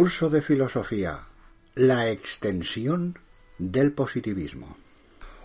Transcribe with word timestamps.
Curso 0.00 0.30
de 0.30 0.40
Filosofía. 0.40 1.26
La 1.74 2.08
extensión 2.08 3.18
del 3.58 3.92
positivismo. 3.92 4.78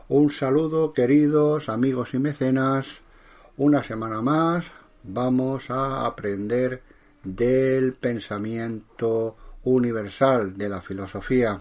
Un 0.07 0.29
saludo, 0.29 0.93
queridos 0.93 1.67
amigos 1.67 2.13
y 2.13 2.19
mecenas. 2.19 3.01
Una 3.57 3.83
semana 3.83 4.21
más 4.21 4.67
vamos 5.03 5.69
a 5.69 6.05
aprender 6.05 6.81
del 7.21 7.95
pensamiento 7.95 9.35
universal 9.65 10.57
de 10.57 10.69
la 10.69 10.81
filosofía. 10.81 11.59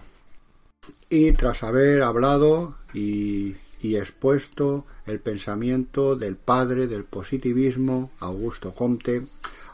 Y 1.09 1.33
tras 1.33 1.63
haber 1.63 2.01
hablado 2.01 2.77
y, 2.93 3.57
y 3.81 3.97
expuesto 3.97 4.85
el 5.05 5.19
pensamiento 5.19 6.15
del 6.15 6.37
padre 6.37 6.87
del 6.87 7.03
positivismo, 7.03 8.11
Augusto 8.21 8.73
Comte, 8.73 9.23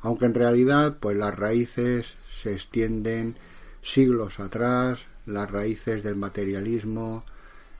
aunque 0.01 0.25
en 0.25 0.33
realidad 0.33 0.97
pues 0.99 1.17
las 1.17 1.37
raíces 1.37 2.15
se 2.41 2.53
extienden 2.53 3.35
siglos 3.81 4.39
atrás, 4.39 5.05
las 5.25 5.49
raíces 5.49 6.03
del 6.03 6.15
materialismo, 6.15 7.23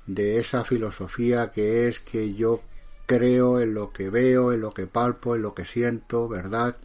de 0.06 0.38
esa 0.38 0.64
filosofía 0.64 1.52
que 1.52 1.88
es 1.88 2.00
que 2.00 2.34
yo 2.34 2.62
creo 3.06 3.60
en 3.60 3.74
lo 3.74 3.92
que 3.92 4.10
veo, 4.10 4.54
en 4.54 4.62
lo 4.62 4.72
que 4.72 4.88
palpo, 4.88 5.36
en 5.36 5.42
lo 5.42 5.54
que 5.54 5.66
siento, 5.66 6.28
¿verdad? 6.28 6.78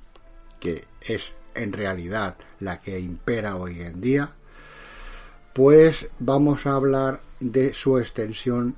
Que 0.61 0.85
es 1.01 1.35
en 1.55 1.73
realidad 1.73 2.37
la 2.61 2.81
que 2.81 2.99
impera 2.99 3.57
hoy 3.57 3.81
en 3.81 4.01
día, 4.01 4.31
pues 5.53 6.09
vamos 6.19 6.67
a 6.67 6.75
hablar 6.75 7.21
de 7.41 7.73
su 7.75 7.99
extensión 7.99 8.77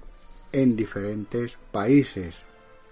en 0.53 0.77
diferentes 0.77 1.59
países. 1.73 2.37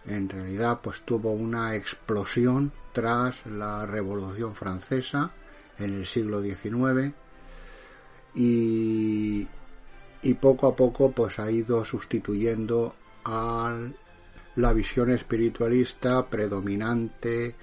En 0.06 0.28
realidad, 0.28 0.80
pues 0.82 1.02
tuvo 1.02 1.32
una 1.32 1.74
explosión 1.74 2.72
tras 2.92 3.44
la 3.46 3.86
Revolución 3.86 4.54
Francesa 4.54 5.32
en 5.78 5.94
el 5.94 6.06
siglo 6.06 6.40
XIX 6.40 7.12
y, 8.34 9.46
y 10.22 10.34
poco 10.34 10.68
a 10.68 10.76
poco 10.76 11.10
pues 11.10 11.38
ha 11.38 11.50
ido 11.50 11.84
sustituyendo 11.84 12.94
a 13.24 13.76
la 14.56 14.72
visión 14.72 15.10
espiritualista 15.10 16.28
predominante 16.28 17.54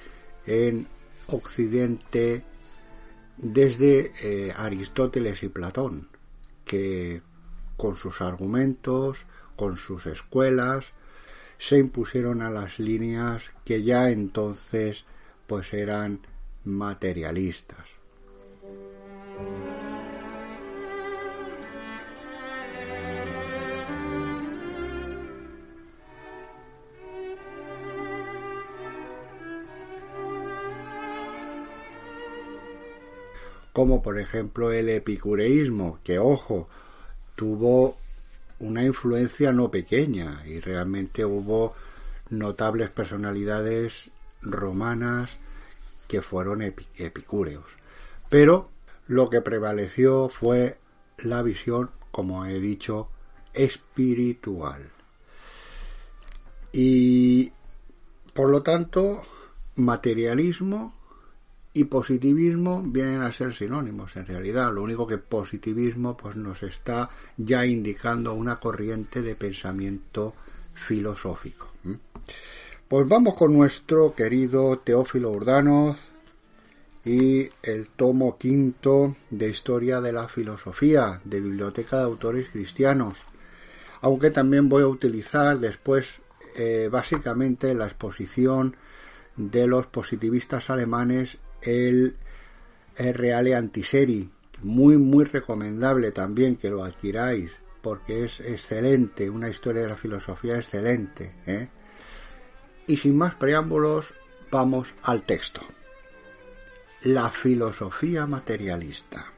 en 0.46 0.88
Occidente 1.28 2.44
desde 3.38 4.12
eh, 4.22 4.54
Aristóteles 4.56 5.44
y 5.44 5.50
Platón, 5.50 6.10
que 6.66 7.22
con 7.78 7.96
sus 7.96 8.22
argumentos, 8.22 9.26
con 9.56 9.78
sus 9.78 10.06
escuelas, 10.06 10.86
se 11.64 11.78
impusieron 11.78 12.42
a 12.42 12.50
las 12.50 12.78
líneas 12.78 13.54
que 13.64 13.84
ya 13.84 14.10
entonces 14.10 15.06
pues 15.48 15.74
eran 15.74 16.20
materialistas. 16.66 17.86
como 33.72 34.04
por 34.04 34.20
ejemplo 34.20 34.72
el 34.72 34.88
epicureísmo, 34.90 35.98
que 36.04 36.20
ojo, 36.20 36.68
tuvo 37.36 37.98
una 38.60 38.84
influencia 38.84 39.52
no 39.52 39.72
pequeña 39.72 40.44
y 40.46 40.60
realmente 40.60 41.26
hubo 41.26 41.74
notables 42.30 42.90
personalidades 42.90 44.12
romanas 44.42 45.38
que 46.08 46.22
fueron 46.22 46.62
epicúreos. 46.62 47.66
Pero 48.30 48.70
lo 49.08 49.30
que 49.30 49.42
prevaleció 49.42 50.30
fue 50.30 50.78
la 51.18 51.42
visión, 51.44 51.92
como 52.12 52.46
he 52.46 52.60
dicho, 52.60 53.10
espiritual. 53.54 54.92
Y 56.72 57.52
por 58.34 58.50
lo 58.50 58.64
tanto, 58.64 59.24
materialismo 59.76 60.94
y 61.74 61.86
positivismo 61.86 62.84
vienen 62.86 63.22
a 63.24 63.32
ser 63.32 63.54
sinónimos 63.54 64.16
en 64.16 64.28
realidad. 64.28 64.72
Lo 64.72 64.84
único 64.84 65.08
que 65.08 65.18
positivismo 65.18 66.16
pues 66.16 66.36
nos 66.36 66.62
está 66.64 67.10
ya 67.38 67.66
indicando 67.66 68.34
una 68.34 68.60
corriente 68.60 69.22
de 69.22 69.36
pensamiento 69.36 70.34
filosófico. 70.74 71.72
Pues 72.88 73.08
vamos 73.08 73.36
con 73.36 73.54
nuestro 73.54 74.14
querido 74.14 74.78
Teófilo 74.78 75.32
Urdanoz 75.32 75.98
y 77.06 77.50
el 77.64 77.90
tomo 77.90 78.38
quinto 78.38 79.16
de 79.30 79.50
Historia 79.50 80.00
de 80.00 80.12
la 80.12 80.28
Filosofía 80.28 81.22
de 81.24 81.40
Biblioteca 81.40 81.98
de 81.98 82.04
Autores 82.04 82.50
Cristianos. 82.50 83.20
Aunque 84.02 84.30
también 84.32 84.70
voy 84.70 84.84
a 84.84 84.88
utilizar 84.88 85.60
después 85.60 86.20
eh, 86.56 86.88
básicamente 86.92 87.74
la 87.74 87.86
exposición 87.86 88.76
de 89.36 89.66
los 89.66 89.88
positivistas 89.88 90.70
alemanes 90.70 91.40
el, 91.64 92.16
Reale 92.96 93.56
Antiseri, 93.56 94.30
muy 94.62 94.98
muy 94.98 95.26
recomendable 95.26 96.12
también 96.12 96.56
que 96.56 96.70
lo 96.70 96.84
adquiráis 96.84 97.52
porque 97.82 98.24
es 98.24 98.40
excelente, 98.40 99.30
una 99.30 99.50
historia 99.50 99.82
de 99.82 99.90
la 99.90 99.98
filosofía 99.98 100.56
excelente. 100.56 101.36
¿eh? 101.46 101.68
Y 102.88 102.96
sin 102.98 103.18
más 103.18 103.36
preámbulos, 103.36 104.14
vamos 104.50 104.94
al 105.02 105.24
texto. 105.24 105.62
La 107.02 107.30
filosofía 107.30 108.26
materialista. 108.26 109.34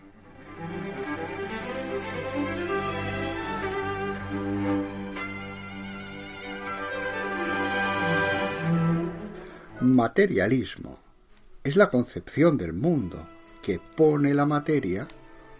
Materialismo 9.81 11.04
es 11.66 11.76
la 11.76 11.90
concepción 11.90 12.58
del 12.58 12.74
mundo 12.74 13.28
que 13.64 13.80
pone 13.80 14.36
la 14.36 14.46
materia 14.46 15.08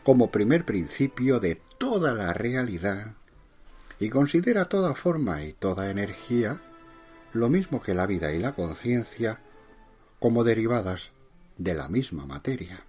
como 0.04 0.30
primer 0.30 0.64
principio 0.64 1.40
de 1.40 1.60
toda 1.80 2.13
la 2.13 2.31
realidad 2.31 3.16
y 4.00 4.10
considera 4.10 4.66
toda 4.66 4.94
forma 4.94 5.44
y 5.44 5.54
toda 5.54 5.90
energía, 5.90 6.62
lo 7.34 7.50
mismo 7.50 7.81
que 7.81 7.96
la 7.96 8.06
vida 8.06 8.31
y 8.34 8.40
la 8.40 8.54
conciencia, 8.54 9.40
como 10.19 10.44
derivadas 10.44 11.12
de 11.57 11.74
la 11.74 11.90
misma 11.90 12.28
materia. 12.28 12.84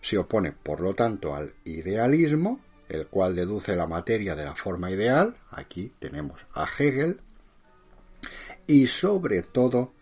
Se 0.00 0.18
opone, 0.18 0.50
por 0.50 0.80
lo 0.80 0.94
tanto, 0.94 1.32
al 1.32 1.54
idealismo, 1.64 2.58
el 2.88 3.06
cual 3.06 3.36
deduce 3.36 3.76
la 3.76 3.86
materia 3.86 4.34
de 4.34 4.44
la 4.44 4.56
forma 4.56 4.90
ideal, 4.90 5.36
aquí 5.50 5.92
tenemos 6.00 6.44
a 6.54 6.66
Hegel, 6.76 7.20
y 8.66 8.88
sobre 8.88 9.42
todo 9.42 9.92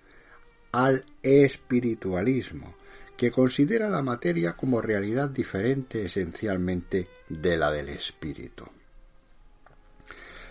al 0.75 1.05
espiritualismo, 1.23 2.75
que 3.17 3.31
considera 3.31 3.89
la 3.89 4.03
materia 4.03 4.55
como 4.55 4.81
realidad 4.81 5.31
diferente 5.31 6.05
esencialmente 6.05 7.09
de 7.29 7.57
la 7.57 7.71
del 7.71 7.91
espíritu. 7.91 8.65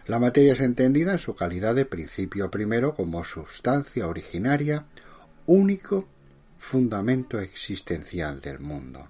La 0.06 0.20
materia 0.20 0.54
es 0.54 0.62
entendida 0.62 1.12
en 1.12 1.18
su 1.18 1.36
calidad 1.36 1.76
de 1.76 1.84
principio 1.84 2.50
primero 2.50 2.96
como 2.96 3.26
sustancia 3.26 4.08
originaria, 4.08 4.86
único 5.46 6.08
fundamento 6.58 7.42
existencial 7.42 8.40
del 8.40 8.60
mundo. 8.60 9.10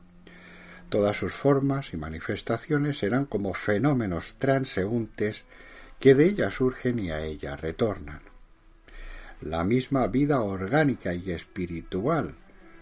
Todas 0.90 1.16
sus 1.16 1.34
formas 1.34 1.94
y 1.94 1.98
manifestaciones 1.98 2.98
serán 2.98 3.26
como 3.26 3.54
fenómenos 3.54 4.38
transeúntes 4.40 5.44
que 6.00 6.16
de 6.16 6.26
ella 6.26 6.50
surgen 6.50 6.98
y 6.98 7.12
a 7.12 7.24
ella 7.24 7.56
retornan 7.56 8.33
la 9.46 9.64
misma 9.64 10.08
vida 10.08 10.42
orgánica 10.42 11.14
y 11.14 11.32
espiritual 11.32 12.36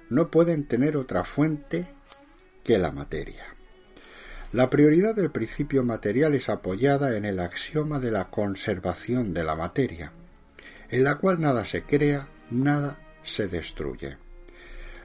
no 0.10 0.30
pueden 0.30 0.68
tener 0.68 0.98
otra 0.98 1.24
fuente 1.24 1.88
que 2.64 2.78
la 2.78 2.92
materia. 2.92 3.46
La 4.52 4.70
prioridad 4.70 5.16
del 5.16 5.32
principio 5.32 5.84
material 5.84 6.36
es 6.36 6.50
apoyada 6.50 7.16
en 7.16 7.26
el 7.26 7.40
axioma 7.40 8.00
de 8.00 8.12
la 8.12 8.30
conservación 8.30 9.34
de 9.34 9.44
la 9.44 9.56
materia, 9.56 10.12
en 10.90 11.04
la 11.04 11.16
cual 11.16 11.40
nada 11.40 11.64
se 11.66 11.84
crea, 11.84 12.28
nada 12.50 13.00
se 13.24 13.48
destruye. 13.48 14.18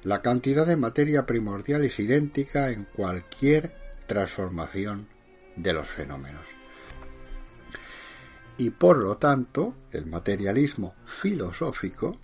La 0.02 0.20
cantidad 0.20 0.66
de 0.66 0.76
materia 0.76 1.26
primordial 1.26 1.84
es 1.84 1.98
idéntica 2.00 2.70
en 2.70 2.84
cualquier 2.84 3.74
transformación 4.06 5.08
de 5.54 5.72
los 5.72 5.88
fenómenos 5.88 6.55
y 8.58 8.70
por 8.70 8.98
lo 8.98 9.16
tanto 9.18 9.74
el 9.92 10.06
materialismo 10.06 10.94
filosófico, 11.04 12.18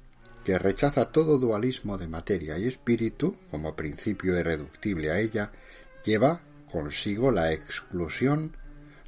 que 0.44 0.58
rechaza 0.58 1.12
todo 1.12 1.38
dualismo 1.38 1.98
de 1.98 2.08
materia 2.08 2.58
y 2.58 2.66
espíritu 2.66 3.36
como 3.50 3.76
principio 3.76 4.38
irreductible 4.38 5.10
a 5.10 5.20
ella, 5.20 5.52
lleva 6.04 6.40
consigo 6.70 7.30
la 7.30 7.52
exclusión 7.52 8.56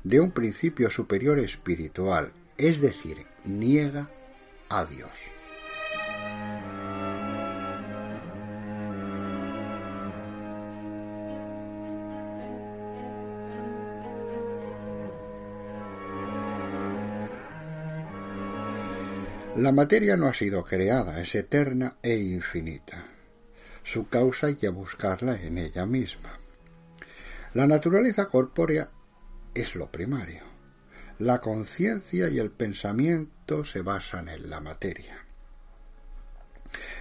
de 0.05 0.21
un 0.21 0.31
principio 0.31 0.91
superior 0.91 1.39
espiritual, 1.39 2.33
es 2.57 2.81
decir, 2.81 3.27
niega 3.45 4.11
a 4.69 4.85
Dios. 4.85 5.34
La 19.57 19.71
materia 19.71 20.17
no 20.17 20.27
ha 20.27 20.35
sido 20.35 20.65
creada, 20.65 21.21
es 21.21 21.33
eterna 21.37 21.97
e 22.03 22.17
infinita. 22.17 23.07
Su 23.85 24.09
causa 24.09 24.49
hay 24.49 24.57
que 24.57 24.69
buscarla 24.69 25.41
en 25.41 25.59
ella 25.59 25.87
misma. 25.87 26.41
La 27.53 27.69
naturaleza 27.69 28.27
corpórea 28.27 28.91
es 29.55 29.77
lo 29.77 29.93
primario. 29.93 30.43
La 31.21 31.41
conciencia 31.41 32.29
y 32.29 32.41
el 32.41 32.51
pensamiento 32.51 33.65
se 33.65 33.83
basan 33.83 34.29
en 34.29 34.51
la 34.51 34.59
materia. 34.59 35.25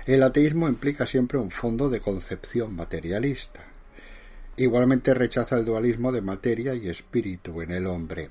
El 0.06 0.22
ateísmo 0.22 0.70
implica 0.70 1.08
siempre 1.08 1.40
un 1.40 1.50
fondo 1.50 1.90
de 1.90 2.02
concepción 2.02 2.76
materialista. 2.76 3.62
Igualmente 4.58 5.16
rechaza 5.16 5.58
el 5.58 5.66
dualismo 5.66 6.12
de 6.12 6.22
materia 6.22 6.76
y 6.76 6.88
espíritu 6.88 7.64
en 7.64 7.72
el 7.72 7.88
hombre, 7.88 8.30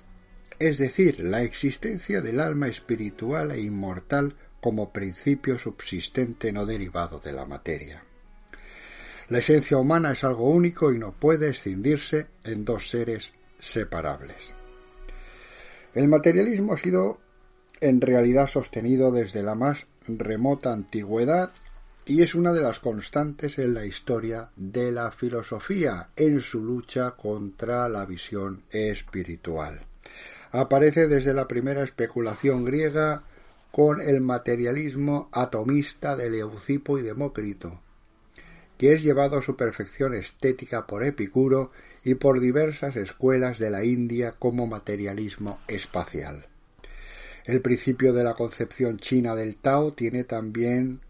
es 0.69 0.79
decir, 0.79 1.19
la 1.21 1.43
existencia 1.43 2.21
del 2.21 2.39
alma 2.39 2.69
espiritual 2.69 3.51
e 3.51 3.61
inmortal 3.61 4.37
como 4.61 4.93
principio 4.93 5.59
subsistente 5.59 6.53
no 6.53 6.67
derivado 6.67 7.19
de 7.19 7.33
la 7.33 7.45
materia. 7.47 8.05
La 9.29 9.39
esencia 9.39 9.77
humana 9.77 10.13
es 10.13 10.23
algo 10.23 10.49
único 10.49 10.93
y 10.93 10.99
no 10.99 11.11
puede 11.13 11.49
escindirse 11.49 12.29
en 12.45 12.65
dos 12.65 12.89
seres 12.89 13.33
separables. 13.59 14.55
El 15.95 16.07
materialismo 16.07 16.75
ha 16.75 16.79
sido 16.79 17.19
en 17.81 18.01
realidad 18.01 18.47
sostenido 18.47 19.11
desde 19.11 19.43
la 19.43 19.57
más 19.57 19.89
remota 20.07 20.73
antigüedad 20.73 21.51
y 22.07 22.23
es 22.23 22.37
una 22.37 22.53
de 22.53 22.63
las 22.63 22.79
constantes 22.79 23.59
en 23.59 23.75
la 23.75 23.85
historia 23.85 24.51
de 24.55 24.93
la 24.93 25.11
filosofía 25.11 26.11
en 26.15 26.41
su 26.41 26.63
lucha 26.63 27.13
contra 27.13 27.89
la 27.89 28.07
visión 28.07 28.63
espiritual. 28.71 29.87
Aparece 30.53 31.09
desde 31.09 31.33
la 31.33 31.49
primera 31.49 31.83
especulación 31.83 32.67
griega 32.67 33.25
con 33.71 34.03
el 34.03 34.21
materialismo 34.21 35.31
atomista 35.33 36.15
de 36.15 36.29
Leucipo 36.29 36.99
y 36.99 37.03
Demócrito, 37.03 37.81
que 38.77 38.93
es 38.93 39.03
llevado 39.03 39.39
a 39.39 39.43
su 39.43 39.57
perfección 39.57 40.15
estética 40.15 40.87
por 40.87 41.05
Epicuro 41.05 41.73
y 42.05 42.17
por 42.17 42.39
diversas 42.39 42.97
escuelas 42.97 43.59
de 43.59 43.71
la 43.71 43.83
India 43.83 44.35
como 44.39 44.67
materialismo 44.67 45.59
espacial. 45.69 46.47
El 47.47 47.63
principio 47.63 48.13
de 48.13 48.23
la 48.23 48.35
concepción 48.35 48.99
china 48.99 49.35
del 49.35 49.57
Tao 49.57 49.95
tiene 49.95 50.25
también 50.25 51.01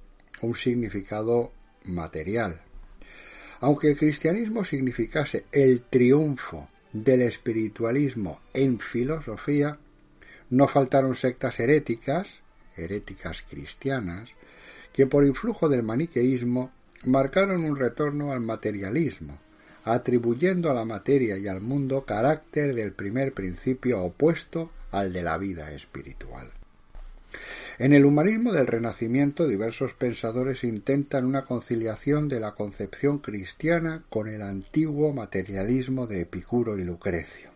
un 0.40 0.54
significado 0.54 1.50
material. 1.82 2.60
Aunque 3.58 3.88
el 3.88 3.98
cristianismo 3.98 4.64
significase 4.64 5.46
el 5.50 5.82
triunfo 5.82 6.68
del 6.92 7.22
espiritualismo 7.22 8.40
en 8.54 8.78
filosofía, 8.78 9.78
no 10.50 10.68
faltaron 10.68 11.16
sectas 11.16 11.58
heréticas, 11.60 12.40
heréticas 12.76 13.42
cristianas, 13.48 14.34
que 14.92 15.06
por 15.06 15.24
influjo 15.24 15.68
del 15.68 15.82
maniqueísmo 15.82 16.70
marcaron 17.04 17.64
un 17.64 17.76
retorno 17.76 18.32
al 18.32 18.40
materialismo, 18.40 19.38
atribuyendo 19.84 20.70
a 20.70 20.74
la 20.74 20.84
materia 20.84 21.38
y 21.38 21.48
al 21.48 21.60
mundo 21.60 22.04
carácter 22.04 22.74
del 22.74 22.92
primer 22.92 23.32
principio 23.32 24.02
opuesto 24.02 24.70
al 24.90 25.12
de 25.12 25.22
la 25.22 25.38
vida 25.38 25.72
espiritual. 25.72 26.50
En 27.78 27.92
el 27.92 28.04
humanismo 28.04 28.52
del 28.52 28.66
Renacimiento 28.66 29.48
diversos 29.48 29.94
pensadores 29.94 30.62
intentan 30.62 31.24
una 31.24 31.42
conciliación 31.42 32.28
de 32.28 32.38
la 32.38 32.52
concepción 32.52 33.19
cristiana 33.19 34.04
con 34.10 34.28
el 34.28 34.42
antiguo 34.42 35.12
materialismo 35.12 36.06
de 36.06 36.22
Epicuro 36.22 36.78
y 36.78 36.84
Lucrecio. 36.84 37.50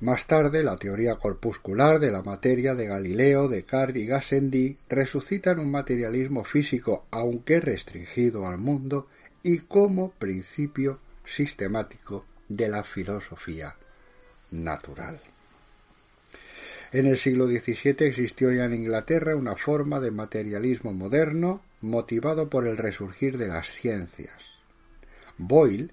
Más 0.00 0.26
tarde, 0.26 0.62
la 0.62 0.76
teoría 0.76 1.16
corpuscular 1.16 1.98
de 1.98 2.12
la 2.12 2.22
materia 2.22 2.76
de 2.76 2.86
Galileo, 2.86 3.48
Descartes 3.48 4.02
y 4.02 4.06
Gassendi 4.06 4.76
resucitan 4.88 5.58
un 5.58 5.72
materialismo 5.72 6.44
físico, 6.44 7.06
aunque 7.10 7.58
restringido 7.58 8.46
al 8.46 8.58
mundo, 8.58 9.08
y 9.42 9.58
como 9.58 10.10
principio 10.12 11.00
sistemático 11.24 12.24
de 12.48 12.68
la 12.68 12.84
filosofía 12.84 13.74
natural. 14.52 15.20
En 16.90 17.04
el 17.04 17.18
siglo 17.18 17.46
XVII 17.46 18.06
existió 18.06 18.50
ya 18.50 18.64
en 18.64 18.72
Inglaterra 18.72 19.36
una 19.36 19.56
forma 19.56 20.00
de 20.00 20.10
materialismo 20.10 20.94
moderno 20.94 21.62
motivado 21.82 22.48
por 22.48 22.66
el 22.66 22.78
resurgir 22.78 23.36
de 23.36 23.48
las 23.48 23.70
ciencias. 23.70 24.58
Boyle 25.36 25.92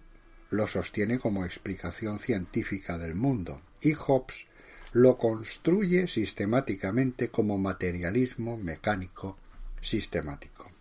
lo 0.51 0.67
sostiene 0.67 1.19
como 1.19 1.43
explicación 1.43 2.17
científica 2.17 2.97
del 2.97 3.13
mundo 3.13 3.61
y 3.81 3.93
Hobbes 3.93 4.45
lo 4.93 5.17
construye 5.17 6.07
sistemáticamente 6.07 7.27
como 7.27 7.57
materialismo 7.57 8.55
mecánico 8.55 9.37
sistemático. 9.81 10.71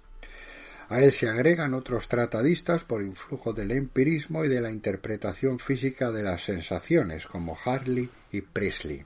A 0.88 1.00
él 1.00 1.10
se 1.10 1.28
agregan 1.28 1.74
otros 1.74 2.06
tratadistas 2.08 2.84
por 2.84 3.02
influjo 3.02 3.52
del 3.52 3.72
empirismo 3.72 4.44
y 4.44 4.48
de 4.48 4.60
la 4.60 4.70
interpretación 4.70 5.58
física 5.58 6.12
de 6.12 6.22
las 6.22 6.44
sensaciones, 6.44 7.26
como 7.26 7.58
Harley 7.64 8.08
y 8.30 8.42
Priestley. 8.42 9.04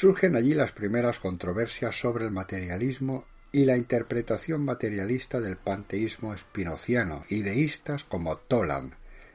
Surgen 0.00 0.36
allí 0.36 0.54
las 0.54 0.70
primeras 0.70 1.18
controversias 1.18 1.98
sobre 1.98 2.24
el 2.24 2.30
materialismo 2.30 3.24
y 3.50 3.64
la 3.64 3.76
interpretación 3.76 4.64
materialista 4.64 5.40
del 5.40 5.56
panteísmo 5.56 6.32
espinociano, 6.32 7.24
y 7.28 7.42
deístas 7.42 8.04
como 8.04 8.36
Toland 8.36 8.92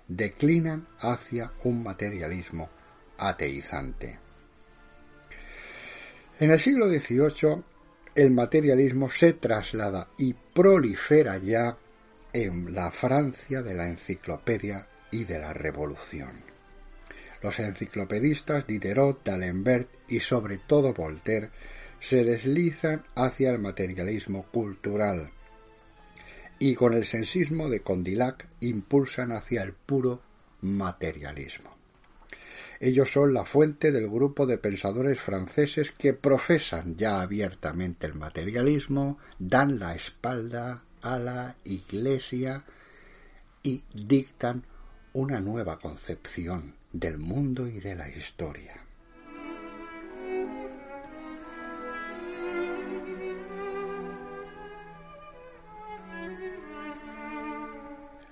declinan 0.08 0.88
hacia 1.00 1.51
un 1.65 1.84
materialismo 1.84 2.70
ateizante. 3.17 4.20
En 6.39 6.50
el 6.50 6.60
siglo 6.62 6.88
XVIII 6.88 7.62
el 8.15 8.32
materialismo 8.32 9.10
se 9.10 9.34
traslada 9.34 10.08
y 10.17 10.32
prolifera 10.32 11.39
ya 11.39 11.77
en 12.32 12.74
la 12.74 12.89
Francia 12.89 13.62
de 13.63 13.74
la 13.74 13.89
enciclopedia 13.89 14.88
y 15.12 15.25
de 15.25 15.39
la 15.39 15.51
revolución. 15.51 16.52
Los 17.44 17.60
enciclopedistas 17.60 18.66
Diderot, 18.66 19.24
D'Alembert 19.26 19.90
y 20.08 20.22
sobre 20.22 20.58
todo 20.58 20.94
Voltaire 20.94 21.52
se 22.00 22.24
deslizan 22.24 23.04
hacia 23.16 23.52
el 23.52 23.60
materialismo 23.60 24.48
cultural 24.52 25.30
y 26.58 26.76
con 26.76 26.94
el 26.94 27.04
sensismo 27.04 27.70
de 27.70 27.82
Condillac 27.82 28.48
impulsan 28.62 29.34
hacia 29.34 29.64
el 29.64 29.74
puro 29.74 30.22
materialismo. 30.62 31.76
Ellos 32.80 33.12
son 33.12 33.34
la 33.34 33.44
fuente 33.44 33.92
del 33.92 34.10
grupo 34.10 34.46
de 34.46 34.58
pensadores 34.58 35.20
franceses 35.20 35.92
que 35.92 36.14
profesan 36.14 36.96
ya 36.96 37.22
abiertamente 37.22 38.08
el 38.08 38.14
materialismo, 38.14 39.18
dan 39.38 39.80
la 39.80 39.96
espalda 39.96 40.84
a 41.02 41.20
la 41.20 41.58
Iglesia 41.66 42.64
y 43.62 43.84
dictan 43.94 44.64
una 45.12 45.42
nueva 45.42 45.80
concepción 45.80 46.76
del 46.94 47.18
mundo 47.18 47.68
y 47.68 47.80
de 47.80 47.96
la 47.96 48.08
historia. 48.08 48.80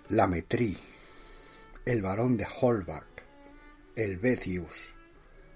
La 0.09 0.27
Metrí, 0.27 0.77
el 1.85 2.01
barón 2.03 2.37
de 2.37 2.45
Holbach, 2.61 3.03
el 3.95 4.17
Betius, 4.17 4.93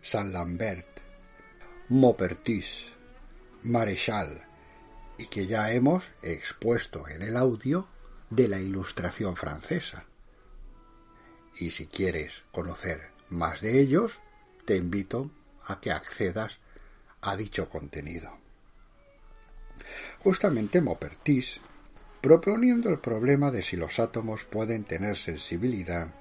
Saint 0.01 0.31
Lambert, 0.33 0.87
Maupertus, 1.89 2.91
Marechal, 3.63 4.41
y 5.19 5.27
que 5.27 5.45
ya 5.45 5.71
hemos 5.71 6.09
expuesto 6.23 7.07
en 7.07 7.21
el 7.21 7.37
audio 7.37 7.87
de 8.31 8.47
la 8.47 8.59
Ilustración 8.59 9.35
francesa 9.35 10.05
y 11.57 11.71
si 11.71 11.87
quieres 11.87 12.43
conocer 12.51 13.09
más 13.29 13.61
de 13.61 13.79
ellos, 13.79 14.19
te 14.65 14.75
invito 14.75 15.31
a 15.65 15.79
que 15.79 15.91
accedas 15.91 16.59
a 17.21 17.35
dicho 17.35 17.69
contenido. 17.69 18.37
Justamente 20.19 20.81
Maupertis, 20.81 21.59
proponiendo 22.21 22.89
el 22.89 22.99
problema 22.99 23.51
de 23.51 23.61
si 23.61 23.77
los 23.77 23.99
átomos 23.99 24.45
pueden 24.45 24.83
tener 24.83 25.15
sensibilidad, 25.15 26.13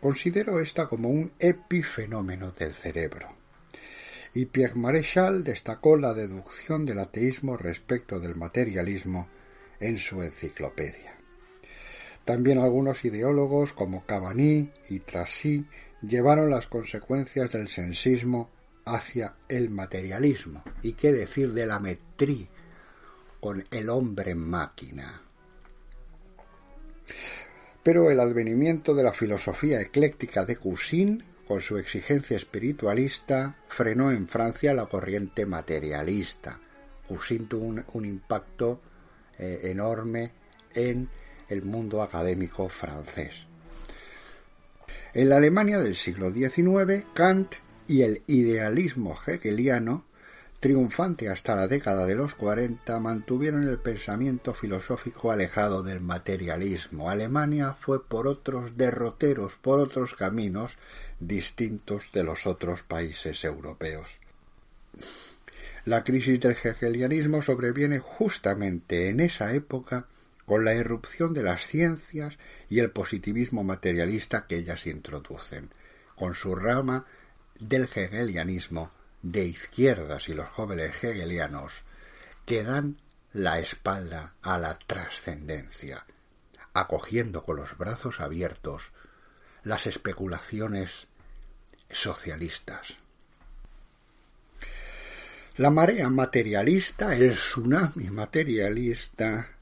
consideró 0.00 0.60
esta 0.60 0.86
como 0.86 1.08
un 1.08 1.32
epifenómeno 1.38 2.52
del 2.52 2.74
cerebro. 2.74 3.34
Y 4.34 4.46
Pierre 4.46 4.74
Maréchal 4.74 5.42
destacó 5.42 5.96
la 5.96 6.12
deducción 6.12 6.84
del 6.84 6.98
ateísmo 6.98 7.56
respecto 7.56 8.20
del 8.20 8.36
materialismo 8.36 9.28
en 9.80 9.98
su 9.98 10.22
enciclopedia. 10.22 11.15
También 12.26 12.58
algunos 12.58 13.04
ideólogos 13.04 13.72
como 13.72 14.04
Cavani 14.04 14.70
y 14.90 15.00
Tracy 15.00 15.64
llevaron 16.02 16.50
las 16.50 16.66
consecuencias 16.66 17.52
del 17.52 17.68
sensismo 17.68 18.50
hacia 18.84 19.36
el 19.48 19.70
materialismo. 19.70 20.62
¿Y 20.82 20.92
qué 20.92 21.12
decir 21.12 21.52
de 21.52 21.64
la 21.64 21.80
metrí 21.80 22.48
con 23.40 23.64
el 23.70 23.88
hombre 23.88 24.34
máquina? 24.34 25.22
Pero 27.82 28.10
el 28.10 28.20
advenimiento 28.20 28.94
de 28.94 29.04
la 29.04 29.14
filosofía 29.14 29.80
ecléctica 29.80 30.44
de 30.44 30.56
Cousin, 30.56 31.24
con 31.46 31.60
su 31.60 31.78
exigencia 31.78 32.36
espiritualista, 32.36 33.56
frenó 33.68 34.10
en 34.10 34.28
Francia 34.28 34.74
la 34.74 34.86
corriente 34.86 35.46
materialista, 35.46 36.60
Poussin 37.06 37.46
tuvo 37.46 37.66
un, 37.92 38.04
impacto 38.04 38.80
eh, 39.38 39.60
enorme 39.64 40.32
en 40.74 41.08
el 41.48 41.62
mundo 41.62 42.02
académico 42.02 42.68
francés. 42.68 43.46
En 45.14 45.30
la 45.30 45.38
Alemania 45.38 45.78
del 45.78 45.94
siglo 45.94 46.30
XIX, 46.30 47.06
Kant 47.14 47.54
y 47.88 48.02
el 48.02 48.22
idealismo 48.26 49.16
hegeliano, 49.26 50.04
triunfante 50.60 51.28
hasta 51.28 51.54
la 51.54 51.68
década 51.68 52.06
de 52.06 52.14
los 52.14 52.34
40, 52.34 52.98
mantuvieron 53.00 53.66
el 53.66 53.78
pensamiento 53.78 54.52
filosófico 54.52 55.30
alejado 55.30 55.82
del 55.82 56.00
materialismo. 56.00 57.08
Alemania 57.08 57.74
fue 57.78 58.04
por 58.04 58.26
otros 58.26 58.76
derroteros, 58.76 59.56
por 59.56 59.80
otros 59.80 60.14
caminos 60.14 60.76
distintos 61.20 62.10
de 62.12 62.24
los 62.24 62.46
otros 62.46 62.82
países 62.82 63.42
europeos. 63.44 64.18
La 65.84 66.02
crisis 66.02 66.40
del 66.40 66.56
hegelianismo 66.62 67.42
sobreviene 67.42 68.00
justamente 68.00 69.08
en 69.08 69.20
esa 69.20 69.54
época 69.54 70.08
con 70.46 70.64
la 70.64 70.74
irrupción 70.74 71.34
de 71.34 71.42
las 71.42 71.66
ciencias 71.66 72.38
y 72.70 72.78
el 72.78 72.90
positivismo 72.90 73.64
materialista 73.64 74.46
que 74.46 74.56
ellas 74.56 74.86
introducen, 74.86 75.70
con 76.14 76.34
su 76.34 76.54
rama 76.54 77.04
del 77.58 77.84
hegelianismo 77.84 78.90
de 79.22 79.44
izquierdas 79.44 80.28
y 80.28 80.34
los 80.34 80.48
jóvenes 80.48 81.02
hegelianos 81.02 81.82
que 82.44 82.62
dan 82.62 82.96
la 83.32 83.58
espalda 83.58 84.34
a 84.40 84.56
la 84.56 84.74
trascendencia, 84.74 86.06
acogiendo 86.72 87.42
con 87.42 87.56
los 87.56 87.76
brazos 87.76 88.20
abiertos 88.20 88.92
las 89.64 89.86
especulaciones 89.86 91.08
socialistas. 91.90 92.94
La 95.56 95.70
marea 95.70 96.08
materialista, 96.08 97.16
el 97.16 97.34
tsunami 97.34 98.10
materialista, 98.10 99.55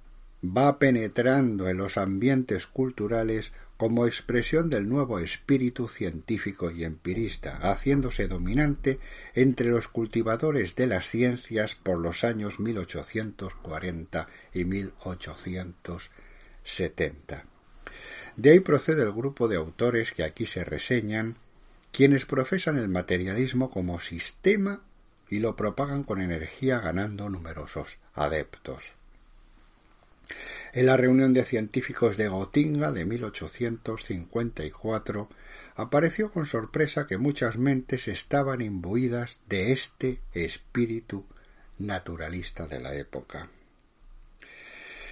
va 0.44 0.78
penetrando 0.78 1.68
en 1.68 1.78
los 1.78 1.96
ambientes 1.96 2.66
culturales 2.66 3.52
como 3.76 4.06
expresión 4.06 4.70
del 4.70 4.88
nuevo 4.88 5.18
espíritu 5.18 5.88
científico 5.88 6.70
y 6.70 6.84
empirista, 6.84 7.56
haciéndose 7.56 8.28
dominante 8.28 9.00
entre 9.34 9.70
los 9.70 9.88
cultivadores 9.88 10.76
de 10.76 10.86
las 10.86 11.10
ciencias 11.10 11.74
por 11.74 11.98
los 11.98 12.22
años 12.24 12.60
1840 12.60 14.28
y 14.52 14.64
1870. 14.64 17.44
De 18.36 18.50
ahí 18.50 18.60
procede 18.60 19.02
el 19.02 19.12
grupo 19.12 19.48
de 19.48 19.56
autores 19.56 20.12
que 20.12 20.22
aquí 20.24 20.46
se 20.46 20.64
reseñan, 20.64 21.36
quienes 21.92 22.24
profesan 22.26 22.78
el 22.78 22.88
materialismo 22.88 23.70
como 23.70 24.00
sistema 24.00 24.80
y 25.28 25.40
lo 25.40 25.56
propagan 25.56 26.04
con 26.04 26.20
energía 26.20 26.78
ganando 26.78 27.28
numerosos 27.28 27.98
adeptos. 28.14 28.94
En 30.72 30.86
la 30.86 30.96
reunión 30.96 31.34
de 31.34 31.44
científicos 31.44 32.16
de 32.16 32.28
Gotinga 32.28 32.90
de 32.90 33.04
1854 33.04 35.28
apareció 35.76 36.32
con 36.32 36.46
sorpresa 36.46 37.06
que 37.06 37.18
muchas 37.18 37.58
mentes 37.58 38.08
estaban 38.08 38.60
imbuidas 38.60 39.38
de 39.48 39.70
este 39.72 40.20
espíritu 40.32 41.26
naturalista 41.78 42.66
de 42.66 42.80
la 42.80 42.92
época. 42.94 43.50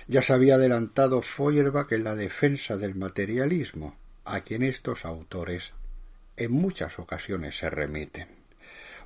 Ya 0.08 0.22
se 0.22 0.32
había 0.32 0.56
adelantado 0.56 1.22
Feuerbach 1.22 1.92
en 1.92 2.02
la 2.04 2.16
defensa 2.16 2.76
del 2.76 2.96
materialismo, 2.96 3.96
a 4.24 4.40
quien 4.40 4.62
estos 4.62 5.04
autores 5.04 5.74
en 6.36 6.52
muchas 6.52 6.98
ocasiones 6.98 7.58
se 7.58 7.70
remiten. 7.70 8.28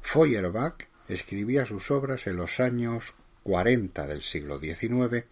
Feuerbach 0.00 0.86
escribía 1.08 1.66
sus 1.66 1.90
obras 1.90 2.26
en 2.26 2.36
los 2.36 2.60
años 2.60 3.14
cuarenta 3.42 4.06
del 4.06 4.22
siglo 4.22 4.58
XIX 4.58 5.24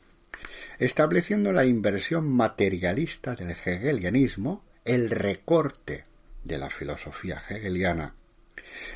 estableciendo 0.78 1.52
la 1.52 1.64
inversión 1.64 2.28
materialista 2.28 3.34
del 3.34 3.50
hegelianismo, 3.50 4.64
el 4.84 5.10
recorte 5.10 6.04
de 6.42 6.58
la 6.58 6.70
filosofía 6.70 7.42
hegeliana, 7.48 8.14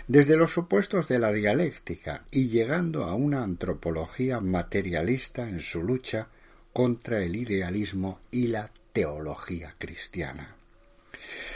desde 0.06 0.36
los 0.36 0.52
supuestos 0.52 1.08
de 1.08 1.18
la 1.18 1.32
dialéctica 1.32 2.24
y 2.30 2.48
llegando 2.48 3.04
a 3.04 3.14
una 3.14 3.42
antropología 3.42 4.40
materialista 4.40 5.48
en 5.48 5.60
su 5.60 5.82
lucha 5.82 6.28
contra 6.72 7.22
el 7.22 7.36
idealismo 7.36 8.20
y 8.30 8.48
la 8.48 8.70
teología 8.92 9.74
cristiana. 9.78 10.56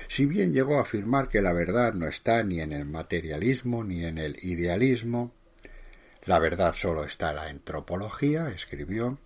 Si 0.09 0.27
bien 0.27 0.53
llegó 0.53 0.79
a 0.79 0.83
afirmar 0.83 1.29
que 1.29 1.41
la 1.41 1.53
verdad 1.53 1.95
no 1.95 2.07
está 2.07 2.43
ni 2.43 2.61
en 2.61 2.73
el 2.73 2.85
materialismo 2.85 3.85
ni 3.85 4.05
en 4.05 4.19
el 4.19 4.37
idealismo, 4.43 5.33
la 6.25 6.39
verdad 6.39 6.75
solo 6.75 7.05
está 7.05 7.31
en 7.31 7.37
la 7.37 7.45
antropología, 7.45 8.49
escribió, 8.51 9.19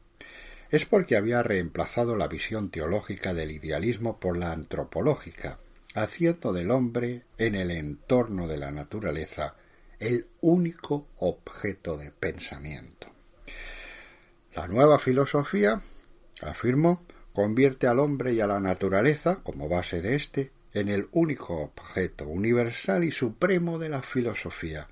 es 0.70 0.86
porque 0.86 1.16
había 1.16 1.42
reemplazado 1.42 2.16
la 2.16 2.28
visión 2.28 2.70
teológica 2.70 3.34
del 3.34 3.50
idealismo 3.50 4.18
por 4.18 4.36
la 4.36 4.52
antropológica, 4.52 5.58
haciendo 5.94 6.52
del 6.52 6.70
hombre 6.70 7.22
en 7.38 7.54
el 7.54 7.70
entorno 7.70 8.48
de 8.48 8.58
la 8.58 8.70
naturaleza 8.70 9.54
el 9.98 10.26
único 10.40 11.08
objeto 11.18 11.96
de 11.96 12.10
pensamiento. 12.10 13.08
La 14.54 14.66
nueva 14.66 14.98
filosofía, 14.98 15.80
afirmó, 16.42 17.04
convierte 17.32 17.86
al 17.86 17.98
hombre 17.98 18.32
y 18.32 18.40
a 18.40 18.46
la 18.46 18.60
naturaleza, 18.60 19.40
como 19.42 19.68
base 19.68 20.00
de 20.00 20.14
éste, 20.14 20.52
en 20.72 20.88
el 20.88 21.08
único 21.12 21.56
objeto 21.60 22.26
universal 22.26 23.04
y 23.04 23.10
supremo 23.10 23.78
de 23.78 23.88
la 23.88 24.02
filosofía, 24.02 24.88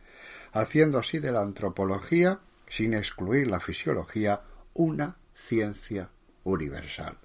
haciendo 0.52 0.99
así 0.99 1.19
de 1.19 1.33
la 1.33 1.43
antropología, 1.43 2.40
sin 2.69 2.95
excluir 2.95 3.47
la 3.49 3.61
fisiología, 3.61 4.43
una 4.73 5.16
ciencia 5.34 6.08
universal. 6.44 7.18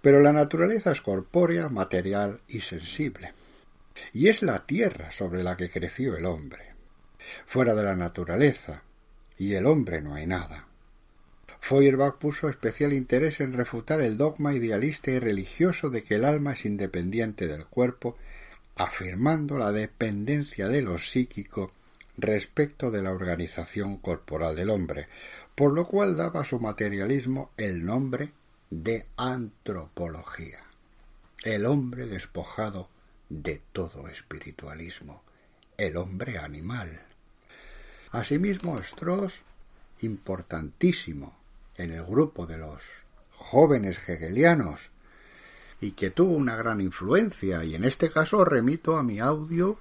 Pero 0.00 0.20
la 0.20 0.32
naturaleza 0.32 0.92
es 0.92 1.00
corpórea, 1.00 1.68
material 1.68 2.40
y 2.48 2.60
sensible. 2.60 3.32
Y 4.12 4.28
es 4.28 4.42
la 4.42 4.66
tierra 4.66 5.10
sobre 5.10 5.42
la 5.42 5.56
que 5.56 5.70
creció 5.70 6.16
el 6.16 6.26
hombre. 6.26 6.74
Fuera 7.46 7.74
de 7.74 7.82
la 7.82 7.96
naturaleza 7.96 8.82
y 9.38 9.54
el 9.54 9.66
hombre 9.66 10.00
no 10.00 10.14
hay 10.14 10.26
nada. 10.26 10.66
Feuerbach 11.60 12.16
puso 12.18 12.48
especial 12.48 12.92
interés 12.92 13.40
en 13.40 13.54
refutar 13.54 14.00
el 14.00 14.18
dogma 14.18 14.52
idealista 14.52 15.10
y 15.10 15.18
religioso 15.18 15.88
de 15.88 16.02
que 16.02 16.16
el 16.16 16.24
alma 16.24 16.52
es 16.52 16.66
independiente 16.66 17.46
del 17.46 17.66
cuerpo, 17.66 18.18
afirmando 18.76 19.56
la 19.56 19.72
dependencia 19.72 20.68
de 20.68 20.82
lo 20.82 20.98
psíquico 20.98 21.72
respecto 22.16 22.90
de 22.90 23.02
la 23.02 23.12
organización 23.12 23.96
corporal 23.96 24.56
del 24.56 24.70
hombre, 24.70 25.08
por 25.54 25.72
lo 25.72 25.86
cual 25.86 26.16
daba 26.16 26.40
a 26.40 26.44
su 26.44 26.58
materialismo 26.58 27.52
el 27.56 27.84
nombre 27.84 28.32
de 28.70 29.06
antropología, 29.16 30.60
el 31.42 31.64
hombre 31.66 32.06
despojado 32.06 32.88
de 33.28 33.62
todo 33.72 34.08
espiritualismo, 34.08 35.22
el 35.76 35.96
hombre 35.96 36.38
animal. 36.38 37.00
Asimismo, 38.10 38.78
Strauss, 38.78 39.42
importantísimo 40.00 41.36
en 41.76 41.90
el 41.90 42.04
grupo 42.04 42.46
de 42.46 42.58
los 42.58 42.82
jóvenes 43.32 44.08
hegelianos, 44.08 44.90
y 45.80 45.92
que 45.92 46.10
tuvo 46.10 46.34
una 46.34 46.56
gran 46.56 46.80
influencia, 46.80 47.64
y 47.64 47.74
en 47.74 47.84
este 47.84 48.10
caso 48.10 48.44
remito 48.44 48.96
a 48.96 49.02
mi 49.02 49.20
audio 49.20 49.78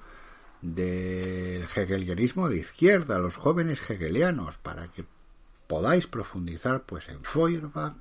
del 0.62 1.64
hegelianismo 1.64 2.50
de 2.50 2.58
izquierda, 2.58 3.20
los 3.20 3.36
jóvenes 3.36 3.90
hegelianos, 3.90 4.58
para 4.58 4.88
que 4.88 5.06
podáis 5.68 6.08
profundizar 6.08 6.84
pues 6.84 7.10
en 7.10 7.24
Feuerbach, 7.24 7.96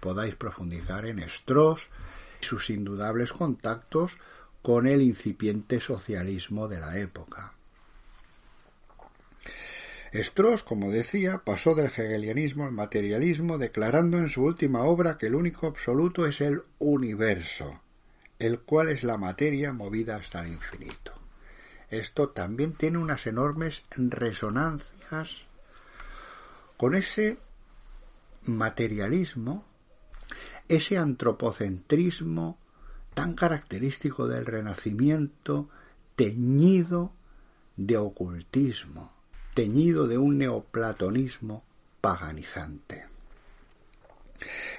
podáis 0.00 0.34
profundizar 0.34 1.06
en 1.06 1.18
Strauss 1.20 1.88
y 2.40 2.44
sus 2.44 2.70
indudables 2.70 3.32
contactos 3.32 4.18
con 4.62 4.86
el 4.86 5.02
incipiente 5.02 5.80
socialismo 5.80 6.68
de 6.68 6.80
la 6.80 6.98
época. 6.98 7.52
Strauss, 10.12 10.62
como 10.62 10.92
decía, 10.92 11.42
pasó 11.44 11.74
del 11.74 11.86
hegelianismo 11.86 12.64
al 12.64 12.72
materialismo, 12.72 13.58
declarando 13.58 14.18
en 14.18 14.28
su 14.28 14.44
última 14.44 14.84
obra 14.84 15.18
que 15.18 15.26
el 15.26 15.34
único 15.34 15.66
absoluto 15.66 16.24
es 16.24 16.40
el 16.40 16.62
universo, 16.78 17.80
el 18.38 18.60
cual 18.60 18.90
es 18.90 19.02
la 19.02 19.18
materia 19.18 19.72
movida 19.72 20.14
hasta 20.16 20.42
el 20.42 20.52
infinito. 20.52 21.12
Esto 21.90 22.28
también 22.28 22.74
tiene 22.74 22.98
unas 22.98 23.26
enormes 23.26 23.82
resonancias 23.90 25.46
con 26.76 26.94
ese 26.94 27.38
materialismo, 28.44 29.64
ese 30.68 30.98
antropocentrismo 30.98 32.58
tan 33.14 33.34
característico 33.34 34.26
del 34.26 34.44
Renacimiento, 34.44 35.68
teñido 36.16 37.12
de 37.76 37.96
ocultismo, 37.96 39.12
teñido 39.54 40.06
de 40.06 40.18
un 40.18 40.38
neoplatonismo 40.38 41.64
paganizante. 42.00 43.06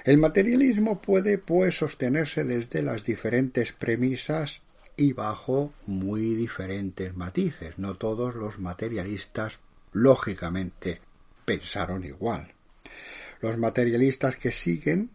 El 0.04 0.18
materialismo 0.18 1.00
puede, 1.00 1.38
pues, 1.38 1.78
sostenerse 1.78 2.44
desde 2.44 2.82
las 2.82 3.04
diferentes 3.04 3.72
premisas 3.72 4.62
y 4.96 5.12
bajo 5.12 5.72
muy 5.86 6.34
diferentes 6.34 7.16
matices. 7.16 7.78
No 7.78 7.96
todos 7.96 8.34
los 8.34 8.58
materialistas, 8.58 9.60
lógicamente, 9.92 11.00
pensaron 11.46 12.04
igual. 12.04 12.52
Los 13.40 13.56
materialistas 13.56 14.36
que 14.36 14.52
siguen 14.52 15.08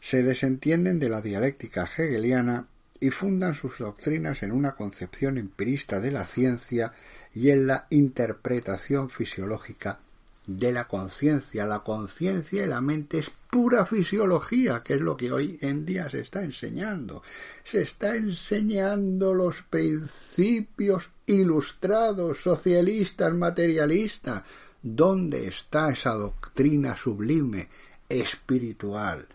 se 0.00 0.22
desentienden 0.22 0.98
de 0.98 1.08
la 1.08 1.22
dialéctica 1.22 1.84
hegeliana 1.96 2.66
y 3.00 3.10
fundan 3.10 3.54
sus 3.54 3.78
doctrinas 3.78 4.42
en 4.42 4.52
una 4.52 4.72
concepción 4.72 5.38
empirista 5.38 6.00
de 6.00 6.10
la 6.10 6.26
ciencia 6.26 6.92
y 7.34 7.50
en 7.50 7.66
la 7.66 7.86
interpretación 7.88 9.08
fisiológica 9.08 10.00
de 10.46 10.72
la 10.72 10.86
conciencia. 10.86 11.66
La 11.66 11.80
conciencia 11.80 12.64
y 12.64 12.66
la 12.66 12.80
mente 12.80 13.18
es 13.18 13.30
pura 13.50 13.84
fisiología, 13.86 14.82
que 14.82 14.94
es 14.94 15.00
lo 15.00 15.16
que 15.16 15.32
hoy 15.32 15.58
en 15.60 15.84
día 15.84 16.08
se 16.08 16.20
está 16.20 16.42
enseñando. 16.42 17.22
Se 17.64 17.82
está 17.82 18.16
enseñando 18.16 19.34
los 19.34 19.62
principios 19.62 21.08
ilustrados, 21.26 22.40
socialistas, 22.42 23.34
materialistas. 23.34 24.42
¿Dónde 24.82 25.48
está 25.48 25.90
esa 25.90 26.14
doctrina 26.14 26.96
sublime, 26.96 27.68
espiritual, 28.08 29.26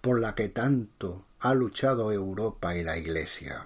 por 0.00 0.20
la 0.20 0.34
que 0.34 0.50
tanto 0.50 1.24
ha 1.40 1.54
luchado 1.54 2.12
Europa 2.12 2.76
y 2.76 2.84
la 2.84 2.98
Iglesia? 2.98 3.64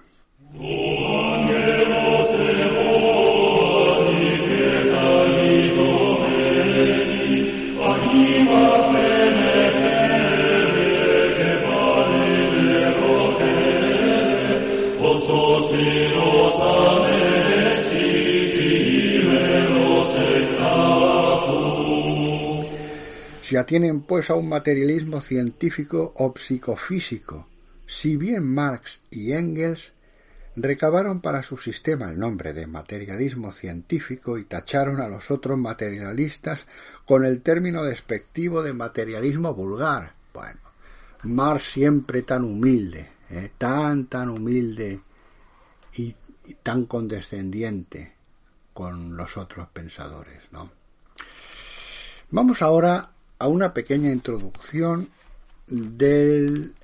Se 23.53 23.59
atienen 23.59 24.01
pues 24.01 24.31
a 24.31 24.33
un 24.33 24.49
materialismo 24.49 25.21
científico 25.21 26.11
o 26.17 26.33
psicofísico, 26.35 27.47
si 27.85 28.17
bien 28.17 28.51
Marx 28.51 28.99
y 29.11 29.33
Engels 29.33 29.93
recabaron 30.55 31.21
para 31.21 31.43
su 31.43 31.57
sistema 31.57 32.09
el 32.09 32.17
nombre 32.17 32.53
de 32.53 32.65
materialismo 32.65 33.51
científico 33.51 34.39
y 34.39 34.45
tacharon 34.45 34.99
a 35.01 35.07
los 35.07 35.29
otros 35.29 35.59
materialistas 35.59 36.65
con 37.05 37.25
el 37.25 37.43
término 37.43 37.83
despectivo 37.83 38.63
de 38.63 38.73
materialismo 38.73 39.53
vulgar. 39.53 40.15
Bueno, 40.33 40.59
Marx 41.21 41.65
siempre 41.65 42.23
tan 42.23 42.45
humilde, 42.45 43.07
¿eh? 43.29 43.51
tan, 43.55 44.07
tan 44.07 44.29
humilde 44.29 44.99
y, 45.93 46.15
y 46.47 46.53
tan 46.63 46.87
condescendiente 46.87 48.15
con 48.73 49.15
los 49.15 49.37
otros 49.37 49.67
pensadores, 49.67 50.41
¿no? 50.51 50.71
Vamos 52.31 52.63
ahora 52.63 53.11
a 53.43 53.47
una 53.47 53.73
pequeña 53.73 54.09
introducción 54.09 55.09
del 55.67 56.75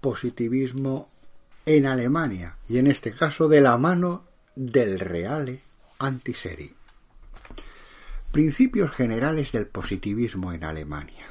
positivismo 0.00 1.08
en 1.64 1.84
Alemania 1.84 2.58
y 2.68 2.78
en 2.78 2.86
este 2.86 3.12
caso 3.12 3.48
de 3.48 3.60
la 3.60 3.76
mano 3.76 4.24
del 4.54 5.00
Reale 5.00 5.62
Antiseri. 5.98 6.72
Principios 8.30 8.92
generales 8.92 9.50
del 9.50 9.66
positivismo 9.66 10.52
en 10.52 10.62
Alemania. 10.62 11.26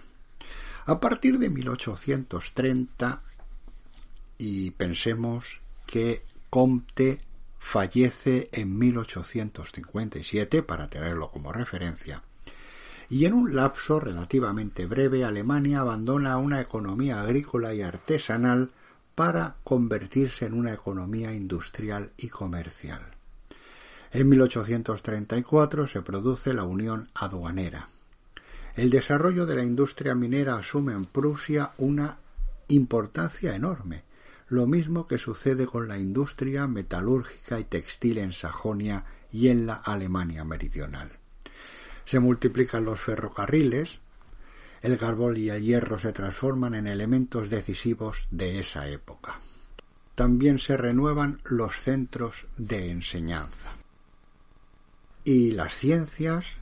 A 0.88 1.00
partir 1.00 1.40
de 1.40 1.50
1830 1.50 3.22
y 4.38 4.72
pensemos 4.72 5.62
que 5.88 6.22
Comte 6.50 7.22
fallece 7.60 8.50
en 8.52 8.78
1857 8.78 10.64
para 10.64 10.90
tenerlo 10.90 11.32
como 11.32 11.54
referencia 11.54 12.24
y 13.10 13.26
en 13.26 13.34
un 13.34 13.56
lapso 13.56 14.00
relativamente 14.00 14.86
breve 14.86 15.24
Alemania 15.24 15.80
abandona 15.80 16.38
una 16.38 16.62
economía 16.62 17.22
agrícola 17.22 17.74
y 17.74 17.82
artesanal 17.82 18.72
para 19.14 19.56
convertirse 19.64 20.46
en 20.46 20.54
una 20.54 20.74
economía 20.74 21.34
industrial 21.34 22.12
y 22.18 22.28
comercial. 22.28 23.02
En 24.12 24.30
1834 24.30 25.88
se 25.88 26.02
produce 26.02 26.54
la 26.54 26.64
Unión 26.64 27.10
Aduanera. 27.14 27.90
El 28.76 28.90
desarrollo 28.90 29.46
de 29.46 29.56
la 29.56 29.64
industria 29.64 30.16
minera 30.16 30.56
asume 30.56 30.94
en 30.94 31.06
Prusia 31.06 31.72
una 31.78 32.18
importancia 32.68 33.56
enorme, 33.56 34.04
lo 34.48 34.68
mismo 34.68 35.08
que 35.08 35.18
sucede 35.18 35.66
con 35.66 35.88
la 35.88 35.98
industria 35.98 36.68
metalúrgica 36.68 37.60
y 37.60 37.64
textil 37.64 38.18
en 38.18 38.32
Sajonia 38.32 39.06
y 39.32 39.48
en 39.48 39.66
la 39.66 39.76
Alemania 39.76 40.44
meridional. 40.44 41.12
Se 42.06 42.20
multiplican 42.20 42.86
los 42.86 43.00
ferrocarriles, 43.00 44.00
el 44.82 44.98
carbón 44.98 45.38
y 45.38 45.50
el 45.50 45.64
hierro 45.64 45.98
se 45.98 46.14
transforman 46.14 46.76
en 46.76 46.86
elementos 46.86 47.50
decisivos 47.50 48.28
de 48.30 48.60
esa 48.60 48.88
época. 48.88 49.40
También 50.14 50.60
se 50.60 50.78
renuevan 50.78 51.42
los 51.44 51.76
centros 51.76 52.46
de 52.56 52.92
enseñanza. 52.92 53.72
Y 55.24 55.52
las 55.52 55.74
ciencias, 55.74 56.58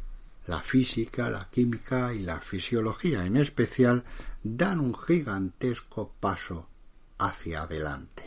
la 0.48 0.62
física, 0.62 1.30
la 1.30 1.50
química 1.52 2.14
y 2.14 2.20
la 2.20 2.40
fisiología 2.40 3.26
en 3.26 3.36
especial, 3.36 4.06
dan 4.42 4.80
un 4.80 4.96
gigantesco 4.96 6.14
paso 6.20 6.70
hacia 7.18 7.64
adelante. 7.64 8.24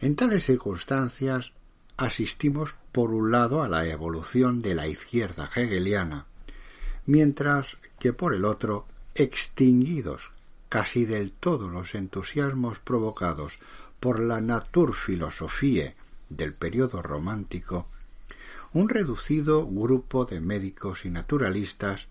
En 0.00 0.16
tales 0.16 0.46
circunstancias 0.46 1.52
asistimos 1.96 2.76
por 2.92 3.10
un 3.10 3.30
lado 3.30 3.62
a 3.62 3.68
la 3.68 3.86
evolución 3.86 4.60
de 4.60 4.74
la 4.74 4.86
izquierda 4.86 5.50
hegeliana, 5.56 6.26
mientras 7.06 7.78
que 7.98 8.12
por 8.12 8.34
el 8.34 8.44
otro 8.44 8.86
extinguidos 9.14 10.30
casi 10.68 11.04
del 11.04 11.32
todo 11.32 11.68
los 11.68 11.94
entusiasmos 11.94 12.78
provocados 12.78 13.58
por 14.00 14.20
la 14.20 14.40
naturfilosofía 14.40 15.94
del 16.28 16.54
periodo 16.54 17.02
romántico, 17.02 17.88
un 18.72 18.88
reducido 18.88 19.66
grupo 19.66 20.24
de 20.24 20.40
médicos 20.40 21.04
y 21.04 21.10
naturalistas 21.10 22.08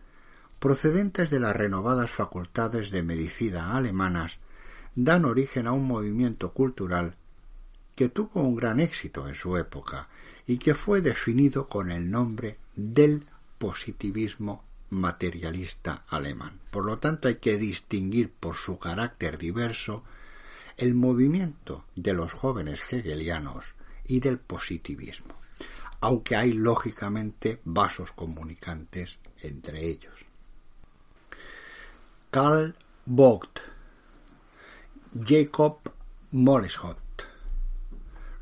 procedentes 0.60 1.32
de 1.32 1.40
las 1.40 1.56
renovadas 1.56 2.12
facultades 2.12 2.92
de 2.92 3.02
medicina 3.02 3.76
alemanas 3.76 4.38
dan 4.96 5.26
origen 5.26 5.66
a 5.66 5.72
un 5.72 5.88
movimiento 5.88 6.52
cultural 6.52 7.16
que 7.96 8.10
tuvo 8.10 8.42
un 8.42 8.56
gran 8.56 8.80
éxito 8.80 9.28
en 9.28 9.34
su 9.36 9.58
época 9.58 10.08
y 10.52 10.58
que 10.58 10.76
fue 10.76 11.00
definido 11.00 11.70
con 11.70 11.92
el 11.92 12.12
nombre 12.12 12.58
del 12.76 13.24
positivismo 13.58 14.66
materialista 14.90 16.04
alemán. 16.10 16.60
Por 16.72 16.84
lo 16.84 17.00
tanto, 17.00 17.30
hay 17.30 17.36
que 17.36 17.56
distinguir 17.56 18.30
por 18.30 18.58
su 18.58 18.78
carácter 18.78 19.38
diverso 19.38 20.04
el 20.76 20.94
movimiento 20.94 21.86
de 21.96 22.12
los 22.12 22.34
jóvenes 22.34 22.84
hegelianos 22.90 23.76
y 24.06 24.20
del 24.20 24.40
positivismo, 24.40 25.36
aunque 26.02 26.36
hay 26.36 26.52
lógicamente 26.52 27.62
vasos 27.64 28.12
comunicantes 28.12 29.20
entre 29.40 29.88
ellos. 29.88 30.26
Karl 32.30 32.76
Vogt, 33.06 33.60
Jacob 35.24 35.78
Moleschott, 36.32 36.98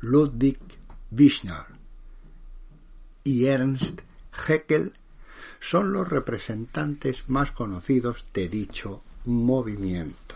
Ludwig 0.00 0.58
Wischner 1.12 1.78
y 3.30 3.46
Ernst 3.46 4.00
Haeckel 4.32 4.92
son 5.60 5.92
los 5.92 6.08
representantes 6.08 7.28
más 7.28 7.52
conocidos 7.52 8.24
de 8.34 8.48
dicho 8.48 9.02
movimiento. 9.24 10.34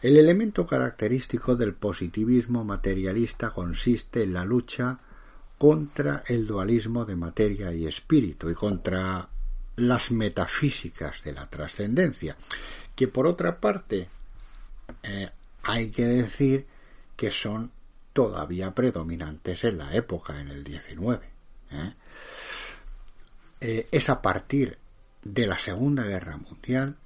El 0.00 0.16
elemento 0.16 0.66
característico 0.66 1.56
del 1.56 1.74
positivismo 1.74 2.64
materialista 2.64 3.50
consiste 3.50 4.22
en 4.22 4.32
la 4.32 4.46
lucha 4.46 4.98
contra 5.58 6.24
el 6.26 6.46
dualismo 6.46 7.04
de 7.04 7.16
materia 7.16 7.72
y 7.72 7.86
espíritu 7.86 8.48
y 8.48 8.54
contra 8.54 9.28
las 9.76 10.10
metafísicas 10.10 11.22
de 11.22 11.32
la 11.32 11.48
trascendencia, 11.50 12.36
que 12.94 13.08
por 13.08 13.26
otra 13.26 13.60
parte 13.60 14.08
eh, 15.02 15.30
hay 15.62 15.90
que 15.90 16.06
decir 16.06 16.66
que 17.14 17.30
son 17.30 17.72
todavía 18.14 18.74
predominantes 18.74 19.64
en 19.64 19.78
la 19.78 19.94
época, 19.94 20.40
en 20.40 20.48
el 20.48 20.64
19. 21.70 21.96
Eh, 23.60 23.86
es 23.90 24.10
a 24.10 24.20
partir 24.20 24.76
de 25.22 25.46
la 25.46 25.58
Segunda 25.58 26.04
Guerra 26.04 26.36
Mundial 26.36 26.96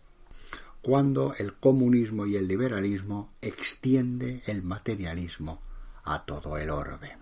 cuando 0.82 1.34
el 1.38 1.54
comunismo 1.54 2.26
y 2.26 2.36
el 2.36 2.48
liberalismo 2.48 3.28
extiende 3.40 4.42
el 4.46 4.62
materialismo 4.62 5.60
a 6.04 6.24
todo 6.24 6.56
el 6.56 6.70
orbe. 6.70 7.16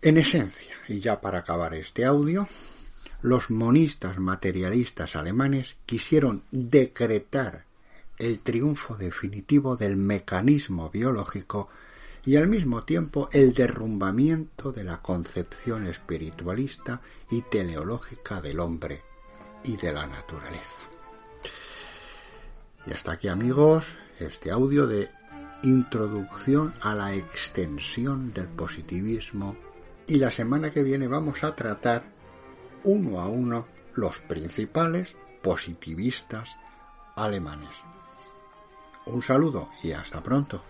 En 0.00 0.16
esencia, 0.16 0.74
y 0.86 1.00
ya 1.00 1.20
para 1.20 1.38
acabar 1.38 1.74
este 1.74 2.04
audio, 2.04 2.48
los 3.20 3.50
monistas 3.50 4.18
materialistas 4.18 5.16
alemanes 5.16 5.76
quisieron 5.86 6.44
decretar 6.52 7.64
el 8.16 8.40
triunfo 8.40 8.96
definitivo 8.96 9.76
del 9.76 9.96
mecanismo 9.96 10.90
biológico 10.90 11.68
y 12.28 12.36
al 12.36 12.46
mismo 12.46 12.84
tiempo 12.84 13.30
el 13.32 13.54
derrumbamiento 13.54 14.70
de 14.70 14.84
la 14.84 15.00
concepción 15.00 15.86
espiritualista 15.86 17.00
y 17.30 17.40
teleológica 17.40 18.42
del 18.42 18.60
hombre 18.60 19.00
y 19.64 19.78
de 19.78 19.92
la 19.92 20.06
naturaleza. 20.06 20.78
Y 22.84 22.92
hasta 22.92 23.12
aquí 23.12 23.28
amigos, 23.28 23.86
este 24.18 24.50
audio 24.50 24.86
de 24.86 25.08
introducción 25.62 26.74
a 26.82 26.94
la 26.94 27.14
extensión 27.14 28.34
del 28.34 28.48
positivismo 28.48 29.56
y 30.06 30.16
la 30.18 30.30
semana 30.30 30.70
que 30.70 30.82
viene 30.82 31.08
vamos 31.08 31.42
a 31.44 31.56
tratar 31.56 32.12
uno 32.84 33.22
a 33.22 33.28
uno 33.28 33.66
los 33.94 34.20
principales 34.20 35.16
positivistas 35.42 36.58
alemanes. 37.16 37.74
Un 39.06 39.22
saludo 39.22 39.70
y 39.82 39.92
hasta 39.92 40.22
pronto. 40.22 40.62